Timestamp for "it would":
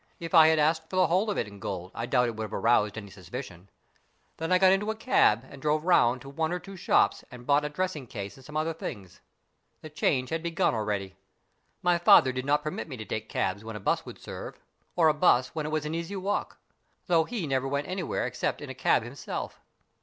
2.29-2.45